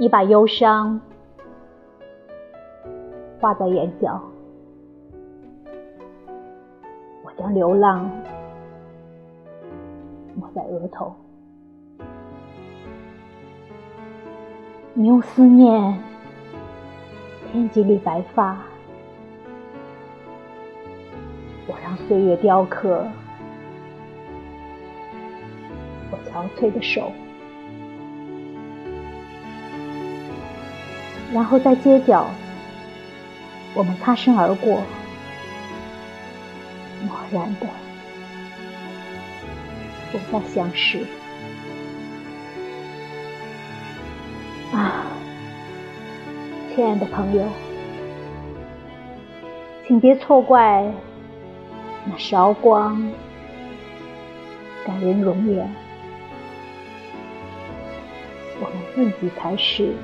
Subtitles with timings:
[0.00, 0.98] 你把忧伤
[3.38, 4.18] 画在眼角，
[7.22, 8.10] 我将流浪
[10.34, 11.14] 抹在额头。
[14.94, 16.02] 你用思念
[17.52, 18.56] 添几缕白发，
[21.66, 23.06] 我让岁月雕刻
[26.10, 27.12] 我憔悴的手。
[31.32, 32.26] 然后在街角，
[33.74, 34.82] 我们擦身而过，
[37.06, 37.66] 漠然的
[40.10, 41.06] 不再相识。
[44.72, 45.06] 啊，
[46.74, 47.44] 亲爱的朋友，
[49.86, 50.84] 请别错怪
[52.06, 53.12] 那韶光
[54.84, 55.72] 感人容颜，
[58.60, 59.94] 我们自己才是。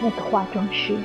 [0.00, 0.98] 那个化妆师。